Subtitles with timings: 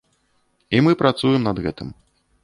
[0.77, 1.93] І мы працуем над гэтым.